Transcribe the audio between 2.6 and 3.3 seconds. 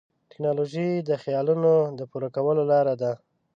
لاره ده.